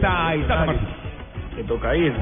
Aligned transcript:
Está, 0.00 0.34
está 0.34 0.64
Martín. 0.64 0.88
Te 1.56 1.64
toca 1.64 1.94
ir. 1.94 2.12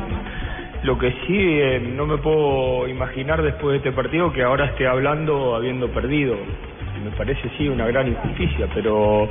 Lo 0.83 0.99
que 0.99 1.13
sí, 1.27 1.37
eh, 1.39 1.93
no 1.95 2.07
me 2.07 2.19
puedo 2.19 2.89
imaginar 2.89 3.41
después 3.41 3.71
de 3.71 3.77
este 3.79 3.93
partido 3.93 4.33
que 4.33 4.43
ahora 4.43 4.67
esté 4.67 4.89
hablando 4.89 5.55
habiendo 5.55 5.89
perdido. 5.89 6.37
Me 7.05 7.11
parece 7.13 7.49
sí 7.57 7.69
una 7.69 7.87
gran 7.87 8.09
injusticia, 8.09 8.67
pero 8.75 9.29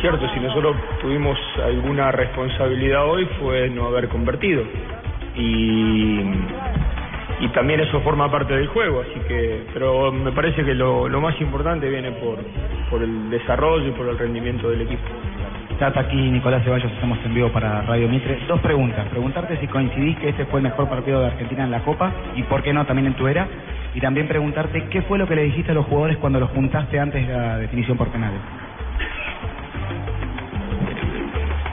cierto, 0.00 0.28
si 0.32 0.38
nosotros 0.38 0.76
tuvimos 1.00 1.36
alguna 1.64 2.12
responsabilidad 2.12 3.04
hoy 3.04 3.26
fue 3.40 3.68
no 3.70 3.86
haber 3.86 4.08
convertido. 4.08 4.62
Y, 5.34 6.20
y 7.40 7.48
también 7.52 7.80
eso 7.80 8.00
forma 8.02 8.30
parte 8.30 8.54
del 8.54 8.68
juego, 8.68 9.00
así 9.00 9.18
que, 9.26 9.64
pero 9.74 10.12
me 10.12 10.30
parece 10.30 10.64
que 10.64 10.74
lo, 10.74 11.08
lo 11.08 11.20
más 11.20 11.40
importante 11.40 11.88
viene 11.88 12.12
por, 12.12 12.38
por 12.88 13.02
el 13.02 13.30
desarrollo 13.30 13.88
y 13.88 13.92
por 13.92 14.08
el 14.08 14.16
rendimiento 14.16 14.70
del 14.70 14.82
equipo. 14.82 15.02
Tata, 15.80 16.00
aquí 16.00 16.30
Nicolás 16.30 16.62
Ceballos, 16.62 16.92
estamos 16.92 17.18
en 17.24 17.32
vivo 17.32 17.48
para 17.48 17.80
Radio 17.80 18.06
Mitre. 18.06 18.38
Dos 18.46 18.60
preguntas. 18.60 19.08
Preguntarte 19.08 19.56
si 19.56 19.66
coincidís 19.66 20.18
que 20.18 20.28
este 20.28 20.44
fue 20.44 20.60
el 20.60 20.64
mejor 20.64 20.90
partido 20.90 21.20
de 21.20 21.28
Argentina 21.28 21.64
en 21.64 21.70
la 21.70 21.80
Copa 21.80 22.12
y 22.36 22.42
por 22.42 22.62
qué 22.62 22.74
no 22.74 22.84
también 22.84 23.06
en 23.06 23.14
tu 23.14 23.26
era. 23.26 23.48
Y 23.94 24.00
también 24.00 24.28
preguntarte 24.28 24.88
qué 24.90 25.00
fue 25.00 25.16
lo 25.16 25.26
que 25.26 25.36
le 25.36 25.44
dijiste 25.44 25.70
a 25.70 25.74
los 25.74 25.86
jugadores 25.86 26.18
cuando 26.18 26.38
los 26.38 26.50
juntaste 26.50 27.00
antes 27.00 27.26
de 27.26 27.32
la 27.32 27.56
definición 27.56 27.96
por 27.96 28.08
penales. 28.08 28.38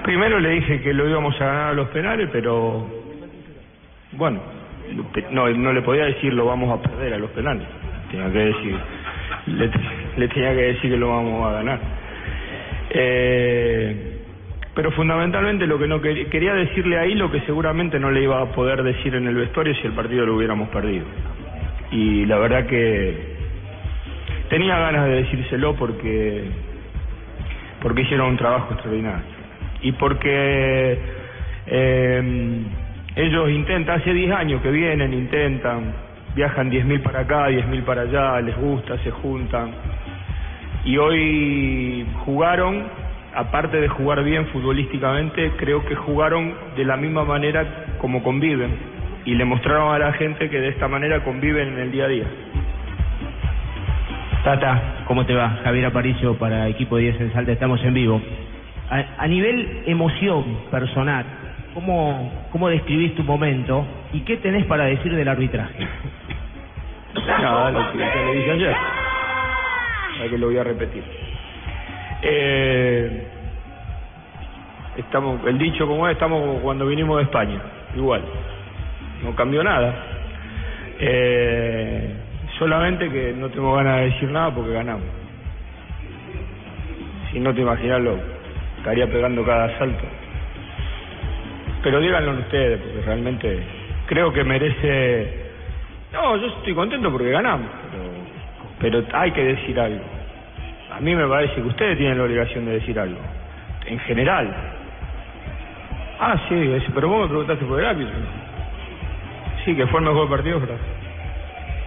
Primero 0.04 0.40
le 0.40 0.52
dije 0.52 0.80
que 0.80 0.94
lo 0.94 1.10
íbamos 1.10 1.36
a 1.42 1.46
ganar 1.46 1.68
a 1.72 1.74
los 1.74 1.90
penales, 1.90 2.30
pero 2.32 2.88
bueno, 4.14 4.40
no, 5.32 5.74
le 5.74 5.82
podía 5.82 6.06
decir 6.06 6.34
lo 6.34 6.46
vamos 6.46 6.80
a 6.80 6.82
perder 6.82 7.14
a 7.14 7.18
los 7.18 7.32
penales. 7.32 7.68
Tenía 8.10 8.32
que 8.32 8.40
decir, 8.40 8.80
le 10.16 10.28
tenía 10.30 10.52
que 10.52 10.62
decir 10.62 10.92
que 10.92 10.98
lo 10.98 11.10
vamos 11.10 11.46
a 11.46 11.52
ganar. 11.56 11.97
Eh, 13.00 14.18
pero 14.74 14.92
fundamentalmente 14.92 15.68
lo 15.68 15.78
que 15.78 15.88
no 15.88 16.02
quería, 16.02 16.30
quería 16.30 16.54
decirle 16.56 16.98
ahí 16.98 17.14
lo 17.14 17.32
que 17.32 17.42
seguramente 17.42 18.00
no 18.00 18.10
le 18.10 18.24
iba 18.24 18.42
a 18.42 18.46
poder 18.48 18.82
decir 18.82 19.14
en 19.14 19.28
el 19.28 19.36
vestuario 19.36 19.76
si 19.76 19.86
el 19.86 19.94
partido 19.94 20.26
lo 20.26 20.36
hubiéramos 20.36 20.70
perdido. 20.70 21.06
Y 21.92 22.26
la 22.26 22.40
verdad 22.40 22.66
que 22.66 23.38
tenía 24.50 24.80
ganas 24.80 25.06
de 25.06 25.16
decírselo 25.24 25.76
porque 25.76 26.46
porque 27.82 28.02
hicieron 28.02 28.30
un 28.30 28.38
trabajo 28.38 28.74
extraordinario 28.74 29.26
y 29.82 29.92
porque 29.92 30.98
eh, 31.68 32.64
ellos 33.16 33.50
intentan, 33.52 34.02
hace 34.02 34.12
10 34.12 34.32
años 34.32 34.62
que 34.64 34.72
vienen, 34.72 35.14
intentan, 35.14 35.94
viajan 36.36 36.72
10.000 36.72 37.04
para 37.04 37.20
acá, 37.20 37.50
10.000 37.50 37.84
para 37.84 38.02
allá, 38.02 38.42
les 38.42 38.58
gusta, 38.58 38.98
se 39.04 39.12
juntan 39.12 39.97
y 40.88 40.98
hoy 40.98 42.08
jugaron, 42.24 42.88
aparte 43.36 43.82
de 43.82 43.90
jugar 43.90 44.24
bien 44.24 44.48
futbolísticamente, 44.48 45.52
creo 45.58 45.86
que 45.86 45.96
jugaron 45.96 46.54
de 46.78 46.86
la 46.86 46.96
misma 46.96 47.26
manera 47.26 47.66
como 48.00 48.24
conviven 48.24 48.72
y 49.26 49.36
le 49.36 49.44
mostraron 49.44 49.94
a 49.94 50.00
la 50.00 50.14
gente 50.14 50.50
que 50.50 50.62
de 50.62 50.70
esta 50.70 50.88
manera 50.88 51.26
conviven 51.26 51.74
en 51.74 51.80
el 51.80 51.92
día 51.92 52.06
a 52.06 52.08
día. 52.08 52.24
Tata, 54.46 55.04
¿cómo 55.08 55.26
te 55.26 55.34
va? 55.34 55.60
Javier 55.62 55.88
Aparicio 55.88 56.38
para 56.38 56.70
Equipo 56.70 56.96
10 56.96 57.20
en 57.20 57.34
Salta, 57.34 57.52
estamos 57.52 57.84
en 57.84 57.94
vivo. 57.94 58.22
A, 58.90 59.24
a 59.24 59.28
nivel 59.28 59.84
emoción 59.88 60.60
personal, 60.72 61.26
¿cómo, 61.74 62.32
¿cómo 62.50 62.70
describís 62.70 63.14
tu 63.16 63.24
momento 63.24 63.86
y 64.14 64.22
qué 64.22 64.38
tenés 64.38 64.66
para 64.68 64.86
decir 64.86 65.14
del 65.14 65.28
arbitraje? 65.28 65.86
Nada, 67.28 67.72
lo 67.72 67.92
que 67.92 67.98
le 67.98 68.36
dije 68.36 68.52
ayer. 68.52 68.97
Que 70.24 70.38
lo 70.38 70.48
voy 70.48 70.58
a 70.58 70.64
repetir. 70.64 71.04
Eh, 72.22 73.28
estamos, 74.98 75.46
el 75.46 75.58
dicho 75.58 75.88
como 75.88 76.08
es, 76.08 76.14
estamos 76.14 76.62
cuando 76.62 76.86
vinimos 76.88 77.18
de 77.18 77.24
España, 77.24 77.62
igual. 77.96 78.22
No 79.24 79.36
cambió 79.36 79.64
nada. 79.64 79.94
Eh, 81.00 82.16
solamente 82.58 83.10
que 83.10 83.34
no 83.34 83.50
tengo 83.50 83.76
ganas 83.76 83.98
de 83.98 84.06
decir 84.06 84.30
nada 84.30 84.54
porque 84.54 84.74
ganamos. 84.74 85.06
Si 87.32 87.40
no 87.40 87.54
te 87.54 87.62
imaginas 87.62 88.02
lo 88.02 88.18
estaría 88.78 89.08
pegando 89.08 89.46
cada 89.46 89.78
salto. 89.78 90.06
Pero 91.84 92.00
díganlo 92.00 92.32
ustedes, 92.32 92.80
porque 92.82 93.02
realmente 93.06 93.60
creo 94.08 94.34
que 94.34 94.44
merece. 94.44 95.46
No, 96.14 96.38
yo 96.38 96.48
estoy 96.48 96.74
contento 96.74 97.12
porque 97.12 97.30
ganamos, 97.30 97.70
pero, 97.92 98.04
pero 98.80 99.04
hay 99.14 99.32
que 99.32 99.44
decir 99.44 99.80
algo. 99.80 100.04
A 100.92 101.00
mí 101.00 101.16
me 101.16 101.28
parece 101.28 101.56
que 101.56 101.68
ustedes 101.68 101.98
tienen 101.98 102.18
la 102.18 102.24
obligación 102.24 102.66
de 102.66 102.74
decir 102.74 103.00
algo. 103.00 103.20
En 103.86 104.00
general. 104.00 104.54
Ah, 106.20 106.36
sí, 106.50 106.70
pero 106.94 107.10
vos 107.10 107.22
me 107.22 107.28
preguntaste 107.28 107.66
por 107.66 107.80
el 107.80 107.86
árbitro. 107.86 108.14
Sí, 109.64 109.76
que 109.76 109.86
fue 109.88 110.00
el 110.00 110.08
mejor 110.08 110.30
partido. 110.30 110.62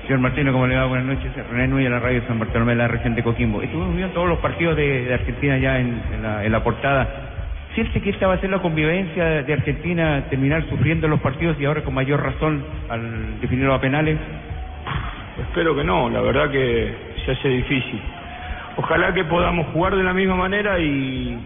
Señor 0.03 0.21
Martino, 0.21 0.53
¿cómo 0.53 0.67
le 0.67 0.77
va? 0.77 0.87
Buenas 0.87 1.07
noches. 1.07 1.31
René 1.51 1.69
Núñez 1.69 1.85
de 1.85 1.91
la 1.91 2.01
radio 2.01 2.23
San 2.27 2.39
Bartolomé 2.39 2.73
de 2.73 2.79
la 2.79 2.89
región 2.89 3.15
de 3.15 3.23
Coquimbo. 3.23 3.63
Estuvimos 3.63 3.95
viendo 3.95 4.15
todos 4.15 4.29
los 4.29 4.39
partidos 4.39 4.77
de, 4.77 5.13
Argentina 5.13 5.59
ya 5.59 5.79
en, 5.79 6.03
en, 6.15 6.23
la, 6.23 6.45
en 6.45 6.53
la 6.53 6.63
portada. 6.63 7.09
¿Siente 7.75 8.01
que 8.01 8.11
esta 8.11 8.27
va 8.27 8.35
a 8.35 8.41
ser 8.41 8.51
la 8.51 8.59
convivencia 8.59 9.43
de 9.43 9.53
Argentina, 9.53 10.25
terminar 10.29 10.69
sufriendo 10.69 11.07
los 11.07 11.21
partidos 11.21 11.57
y 11.61 11.65
ahora 11.65 11.83
con 11.83 11.95
mayor 11.95 12.23
razón 12.23 12.65
al 12.89 13.41
definirlo 13.41 13.75
a 13.75 13.81
penales? 13.81 14.19
Espero 15.41 15.75
que 15.75 15.85
no, 15.85 16.11
la 16.11 16.21
verdad 16.21 16.51
que 16.51 16.95
se 17.25 17.33
hace 17.33 17.49
difícil. 17.49 18.01
Ojalá 18.77 19.13
que 19.15 19.25
podamos 19.25 19.67
jugar 19.69 19.97
de 19.97 20.05
la 20.05 20.13
misma 20.13 20.37
manera 20.37 20.79
y, 20.79 21.39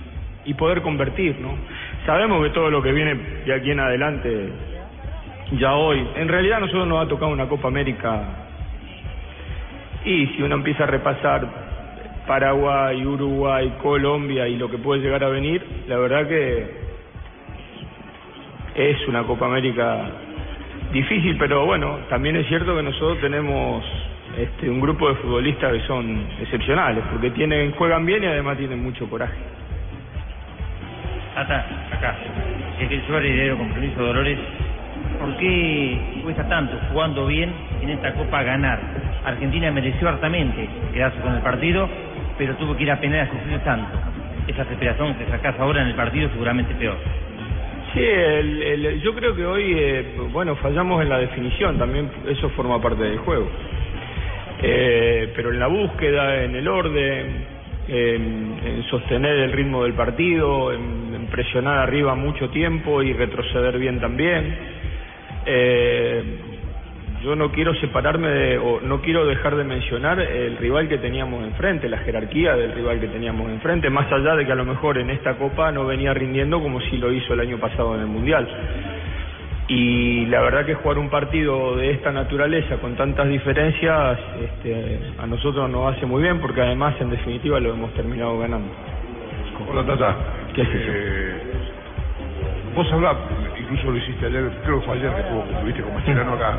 y 0.44 0.55
poder 0.55 0.82
convertir, 0.82 1.38
¿no? 1.41 1.56
Sabemos 2.06 2.43
que 2.43 2.50
todo 2.50 2.71
lo 2.71 2.82
que 2.82 2.93
viene 2.93 3.15
de 3.47 3.55
aquí 3.55 3.71
en 3.71 3.81
adelante, 3.81 4.50
ya 5.53 5.75
hoy, 5.75 6.06
en 6.16 6.28
realidad 6.28 6.60
nosotros 6.60 6.87
nos 6.87 7.05
ha 7.05 7.09
tocado 7.09 7.32
una 7.32 7.49
Copa 7.49 7.69
América 7.69 8.22
y 10.05 10.26
si 10.28 10.43
uno 10.43 10.56
empieza 10.56 10.84
a 10.84 10.87
repasar 10.87 11.47
Paraguay, 12.26 13.05
Uruguay, 13.06 13.75
Colombia 13.82 14.47
y 14.49 14.56
lo 14.56 14.71
que 14.71 14.78
puede 14.78 15.00
llegar 15.00 15.25
a 15.25 15.28
venir, 15.28 15.65
la 15.88 15.97
verdad 15.99 16.28
que 16.28 16.84
es 18.75 19.09
una 19.09 19.22
Copa 19.22 19.47
América 19.47 20.11
difícil, 20.94 21.37
pero 21.37 21.66
bueno, 21.66 21.99
también 22.09 22.37
es 22.37 22.47
cierto 22.47 22.77
que 22.77 22.82
nosotros 22.82 23.21
tenemos 23.21 23.84
este, 24.38 24.71
un 24.71 24.81
grupo 24.81 25.09
de 25.09 25.16
futbolistas 25.16 25.72
que 25.72 25.81
son 25.88 26.25
excepcionales, 26.41 27.05
porque 27.10 27.31
tienen, 27.31 27.72
juegan 27.72 28.06
bien 28.06 28.22
y 28.22 28.27
además 28.27 28.56
tienen 28.56 28.81
mucho 28.82 29.10
coraje. 29.10 29.34
Acá, 31.37 31.66
es 32.81 32.88
que 32.88 32.94
el 32.94 33.15
heredero 33.25 33.59
compromiso 33.59 34.03
Dolores, 34.05 34.38
¿por 35.19 35.37
qué 35.37 36.21
cuesta 36.22 36.49
tanto 36.49 36.78
jugando 36.93 37.26
bien 37.26 37.53
en 37.82 37.91
esta 37.91 38.15
Copa 38.15 38.44
ganar? 38.44 38.78
Argentina 39.25 39.72
mereció 39.72 40.09
hartamente 40.09 40.69
quedarse 40.93 41.19
con 41.19 41.34
el 41.34 41.43
partido, 41.43 41.88
pero 42.38 42.55
tuvo 42.55 42.76
que 42.76 42.84
ir 42.84 42.91
a 42.93 43.00
penal 43.00 43.21
a 43.21 43.31
sufrir 43.31 43.59
tanto. 43.65 43.99
Esa 44.47 44.62
desesperación 44.62 45.15
que 45.15 45.26
sacás 45.26 45.59
ahora 45.59 45.82
en 45.82 45.88
el 45.88 45.94
partido 45.94 46.28
seguramente 46.31 46.72
peor. 46.75 46.99
Sí, 47.94 48.00
el, 48.00 48.62
el, 48.62 49.00
yo 49.02 49.14
creo 49.14 49.37
que 49.37 49.46
hoy, 49.46 49.73
eh, 49.76 50.05
bueno, 50.32 50.56
fallamos 50.56 51.00
en 51.00 51.08
la 51.08 51.19
definición, 51.19 51.79
también 51.79 52.11
eso 52.29 52.50
forma 52.50 52.82
parte 52.82 53.05
del 53.05 53.19
juego. 53.19 53.49
Eh, 54.62 55.32
pero 55.37 55.52
en 55.52 55.61
la 55.61 55.69
búsqueda, 55.69 56.43
en 56.43 56.56
el 56.56 56.67
orden, 56.67 57.46
en, 57.87 58.61
en 58.64 58.82
sostener 58.91 59.37
el 59.37 59.52
ritmo 59.52 59.85
del 59.85 59.93
partido, 59.93 60.73
en, 60.73 61.14
en, 61.14 61.26
presionar 61.26 61.79
arriba 61.79 62.17
mucho 62.17 62.50
tiempo 62.50 63.00
y 63.00 63.12
retroceder 63.12 63.79
bien 63.79 64.00
también. 64.00 64.56
Eh, 65.46 66.23
yo 67.25 67.35
no 67.35 67.50
quiero 67.50 67.75
separarme 67.76 68.29
de, 68.29 68.59
o 68.59 68.81
no 68.82 69.00
quiero 69.00 69.25
dejar 69.25 69.56
de 69.56 69.65
mencionar 69.65 70.21
el 70.21 70.59
rival 70.59 70.88
que 70.88 70.99
teníamos 70.99 71.43
enfrente, 71.43 71.88
la 71.88 71.99
jerarquía 71.99 72.55
del 72.55 72.73
rival 72.73 73.00
que 73.00 73.09
teníamos 73.09 73.50
enfrente, 73.50 73.88
más 73.88 74.12
allá 74.12 74.37
de 74.37 74.44
que 74.44 74.53
a 74.53 74.55
lo 74.55 74.67
mejor 74.67 74.99
en 74.99 75.09
esta 75.09 75.35
Copa 75.37 75.73
no 75.73 75.87
venía 75.87 76.12
rindiendo 76.12 76.61
como 76.61 76.81
si 76.82 76.99
lo 76.99 77.11
hizo 77.11 77.32
el 77.32 77.41
año 77.41 77.59
pasado 77.59 77.94
en 77.94 78.03
el 78.03 78.06
Mundial. 78.06 78.47
Y 79.69 80.26
la 80.26 80.43
verdad 80.43 80.67
que 80.67 80.75
jugar 80.75 80.99
un 80.99 81.09
partido 81.09 81.76
de 81.76 81.93
esta 81.93 82.12
naturaleza 82.12 82.76
con 82.76 82.94
tantas 82.94 83.27
diferencias 83.29 84.19
este, 84.43 85.00
a 85.19 85.27
nosotros 85.27 85.70
nos 85.70 85.97
hace 85.97 86.05
muy 86.05 86.23
bien 86.23 86.38
porque 86.41 86.61
además 86.61 86.94
en 87.00 87.09
definitiva 87.09 87.59
lo 87.59 87.73
hemos 87.73 87.94
terminado 87.94 88.38
ganando. 88.38 88.69
Hola 89.70 89.87
Tata. 89.87 90.17
¿Qué 90.55 90.61
es 90.61 90.69
eso? 90.69 90.93
Eh, 90.93 91.35
Vos 92.75 92.91
hablás, 92.93 93.17
incluso 93.56 93.88
lo 93.93 93.97
hiciste 93.97 94.27
ayer, 94.27 94.50
creo 94.65 94.81
que 94.81 94.87
fue 94.87 94.97
ayer 94.97 95.12
que 95.15 95.23
que 95.23 95.55
estuviste 95.55 95.82
con 95.82 95.94
Mascherano 95.94 96.32
acá, 96.32 96.59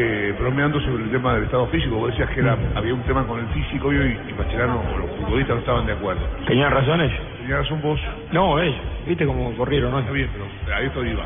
eh, 0.00 0.34
bromeando 0.38 0.80
sobre 0.80 1.04
el 1.04 1.10
tema 1.10 1.34
del 1.34 1.44
estado 1.44 1.66
físico. 1.66 1.96
Vos 1.96 2.10
decías 2.10 2.30
que 2.30 2.40
era, 2.40 2.56
había 2.76 2.94
un 2.94 3.02
tema 3.02 3.26
con 3.26 3.40
el 3.40 3.46
físico 3.48 3.92
y, 3.92 3.96
y 3.96 4.32
Mascherano 4.38 4.82
los 4.98 5.10
futbolistas 5.18 5.56
no 5.56 5.60
estaban 5.60 5.86
de 5.86 5.92
acuerdo. 5.92 6.20
¿Tenían 6.46 6.70
razón 6.70 7.00
ellos? 7.00 7.18
¿Tenías 7.40 7.58
razón 7.60 7.82
vos? 7.82 8.00
No, 8.32 8.60
ellos. 8.60 8.76
¿Viste 9.06 9.26
cómo 9.26 9.52
corrieron? 9.56 9.90
¿no? 9.90 9.98
Está 10.00 10.12
bien, 10.12 10.28
pero 10.32 10.76
ahí 10.76 10.86
estoy 10.86 11.08
iba. 11.10 11.24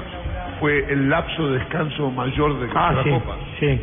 Fue 0.61 0.87
el 0.91 1.11
lapso 1.11 1.49
de 1.51 1.59
descanso 1.59 2.11
mayor 2.11 2.59
de 2.61 2.69
Ah, 2.75 2.93
la 2.95 3.03
sí, 3.03 3.11
Copa. 3.11 3.37
sí. 3.61 3.81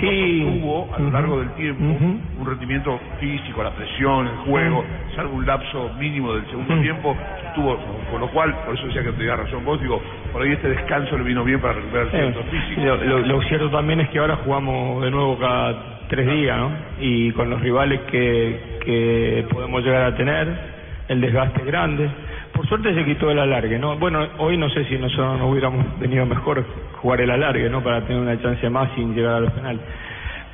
Sí. 0.00 0.42
sostuvo 0.42 0.94
a 0.94 0.98
lo 0.98 1.10
largo 1.10 1.38
del 1.40 1.50
tiempo 1.54 1.84
un 1.84 2.46
rendimiento 2.46 2.98
físico, 3.18 3.62
la 3.62 3.70
presión, 3.70 4.26
el 4.26 4.36
juego, 4.36 4.84
salvo 5.14 5.36
un 5.36 5.46
lapso 5.46 5.90
mínimo 5.98 6.34
del 6.34 6.46
segundo 6.46 6.78
tiempo, 6.80 7.16
tuvo, 7.54 7.78
con 8.10 8.20
lo 8.20 8.28
cual, 8.28 8.54
por 8.64 8.74
eso 8.74 8.86
decía 8.86 9.02
que 9.02 9.12
tenía 9.12 9.36
razón 9.36 9.64
vos, 9.64 9.80
digo, 9.80 10.00
por 10.32 10.42
ahí 10.42 10.52
este 10.52 10.68
descanso 10.68 11.16
le 11.16 11.24
vino 11.24 11.42
bien 11.44 11.60
para 11.60 11.74
recuperar 11.74 12.08
el 12.08 12.14
Eh, 12.14 12.24
centro 12.24 12.42
físico. 12.44 12.80
lo, 12.82 12.96
lo- 13.04 13.18
lo 13.26 13.42
cierto 13.42 13.70
también 13.70 14.00
es 14.00 14.08
que 14.10 14.18
ahora 14.18 14.36
jugamos 14.36 15.02
de 15.02 15.10
nuevo 15.10 15.38
cada 15.38 15.74
tres 16.08 16.26
días, 16.30 16.56
¿no? 16.58 16.70
Y 17.00 17.32
con 17.32 17.50
los 17.50 17.60
rivales 17.60 18.00
que, 18.10 18.78
que 18.84 19.46
podemos 19.50 19.82
llegar 19.82 20.02
a 20.02 20.14
tener, 20.16 20.48
el 21.08 21.20
desgaste 21.20 21.64
grande. 21.64 22.08
Suerte 22.68 22.94
se 22.94 23.04
quitó 23.04 23.30
el 23.30 23.38
alargue, 23.38 23.78
¿no? 23.78 23.96
Bueno, 23.96 24.26
hoy 24.38 24.56
no 24.56 24.68
sé 24.70 24.84
si 24.86 24.96
nosotros 24.98 25.38
nos 25.38 25.50
hubiéramos 25.50 25.98
venido 26.00 26.26
mejor 26.26 26.64
jugar 27.00 27.20
el 27.20 27.30
alargue, 27.30 27.70
¿no? 27.70 27.82
Para 27.82 28.00
tener 28.02 28.20
una 28.20 28.40
chance 28.40 28.68
más 28.70 28.90
sin 28.96 29.14
llegar 29.14 29.34
a 29.34 29.40
los 29.40 29.52
penales. 29.52 29.82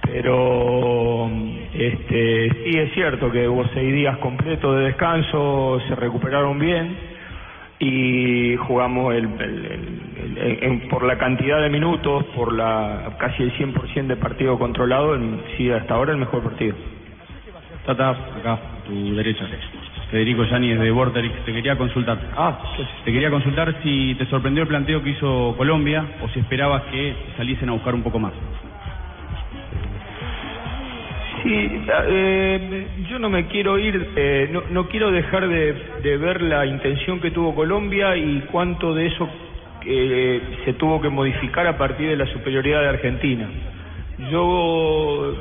Pero 0.03 1.31
este, 1.73 2.51
sí 2.65 2.79
es 2.79 2.93
cierto 2.93 3.31
que 3.31 3.49
hubo 3.49 3.65
seis 3.73 3.93
días 3.95 4.19
completos 4.19 4.77
de 4.77 4.85
descanso, 4.87 5.81
se 5.89 5.95
recuperaron 5.95 6.59
bien 6.59 6.97
y 7.79 8.57
jugamos 8.57 9.15
el, 9.15 9.25
el- 9.41 10.59
el- 10.63 10.89
por 10.89 11.05
la 11.05 11.17
cantidad 11.19 11.61
de 11.63 11.71
minutos, 11.71 12.25
por 12.37 12.53
la 12.53 13.15
casi 13.19 13.43
el 13.45 13.53
100% 13.53 14.07
de 14.09 14.17
partido 14.17 14.59
controlado, 14.59 15.15
en- 15.15 15.41
sí, 15.57 15.71
hasta 15.71 15.95
ahora 15.95 16.13
el 16.13 16.19
mejor 16.19 16.43
partido. 16.43 16.75
Tata, 17.87 18.11
acá, 18.11 18.59
tu 18.87 19.15
derecha. 19.17 19.47
Federico 20.13 20.45
Yáñez 20.45 20.79
de 20.79 20.91
Vorterix, 20.91 21.35
te 21.47 21.55
quería 21.55 21.75
consultar. 21.79 22.19
Ah, 22.37 22.59
Te 23.03 23.11
quería 23.11 23.31
consultar 23.31 23.75
si 23.83 24.15
te 24.17 24.27
sorprendió 24.27 24.63
el 24.63 24.69
planteo 24.69 25.03
que 25.03 25.09
hizo 25.09 25.55
Colombia 25.57 26.05
o 26.23 26.29
si 26.29 26.39
esperabas 26.39 26.83
que 26.93 27.15
saliesen 27.39 27.71
a 27.71 27.73
buscar 27.73 27.95
un 27.95 28.03
poco 28.03 28.19
más. 28.19 28.35
Sí, 31.43 31.83
eh, 32.09 32.87
yo 33.09 33.19
no 33.19 33.31
me 33.31 33.47
quiero 33.47 33.79
ir, 33.79 34.11
eh, 34.15 34.51
no, 34.53 34.65
no 34.69 34.87
quiero 34.87 35.11
dejar 35.11 35.49
de, 35.49 35.73
de 36.03 36.17
ver 36.19 36.43
la 36.43 36.67
intención 36.67 37.19
que 37.19 37.31
tuvo 37.31 37.55
Colombia 37.55 38.15
y 38.15 38.45
cuánto 38.53 38.95
de 38.95 39.07
eso 39.07 39.27
eh, 39.87 40.43
se 40.67 40.75
tuvo 40.75 41.01
que 41.01 41.09
modificar 41.09 41.67
a 41.67 41.79
partir 41.79 42.11
de 42.11 42.17
la 42.17 42.27
superioridad 42.27 42.83
de 42.83 42.89
Argentina. 42.89 43.49
Yo 44.31 45.35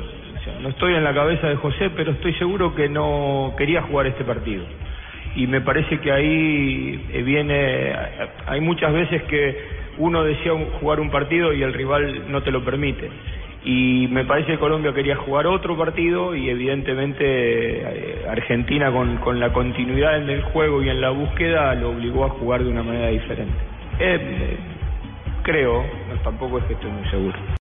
sea, 0.44 0.58
no 0.60 0.70
estoy 0.70 0.94
en 0.94 1.04
la 1.04 1.14
cabeza 1.14 1.48
de 1.48 1.56
José, 1.56 1.90
pero 1.90 2.12
estoy 2.12 2.34
seguro 2.34 2.74
que 2.74 2.88
no 2.88 3.54
quería 3.56 3.82
jugar 3.82 4.06
este 4.06 4.24
partido. 4.24 4.64
Y 5.34 5.46
me 5.46 5.60
parece 5.60 5.98
que 6.00 6.12
ahí 6.12 7.06
eh, 7.12 7.22
viene, 7.22 7.92
hay 8.46 8.60
muchas 8.60 8.92
veces 8.92 9.22
que 9.24 9.82
uno 9.98 10.24
desea 10.24 10.52
jugar 10.80 11.00
un 11.00 11.10
partido 11.10 11.52
y 11.52 11.62
el 11.62 11.72
rival 11.72 12.30
no 12.30 12.42
te 12.42 12.50
lo 12.50 12.64
permite. 12.64 13.10
Y 13.64 14.08
me 14.10 14.24
parece 14.24 14.52
que 14.52 14.58
Colombia 14.58 14.92
quería 14.92 15.16
jugar 15.16 15.46
otro 15.46 15.76
partido 15.76 16.34
y 16.34 16.50
evidentemente 16.50 17.24
eh, 17.24 18.26
Argentina 18.28 18.90
con, 18.90 19.18
con 19.18 19.38
la 19.38 19.52
continuidad 19.52 20.18
en 20.18 20.28
el 20.30 20.42
juego 20.42 20.82
y 20.82 20.88
en 20.88 21.00
la 21.00 21.10
búsqueda 21.10 21.74
lo 21.76 21.90
obligó 21.90 22.24
a 22.24 22.30
jugar 22.30 22.64
de 22.64 22.70
una 22.70 22.82
manera 22.82 23.08
diferente. 23.08 23.54
Eh, 24.00 24.18
eh, 24.20 24.56
creo, 25.42 25.84
tampoco 26.24 26.58
es 26.58 26.64
que 26.64 26.72
estoy 26.72 26.90
muy 26.90 27.08
seguro. 27.08 27.38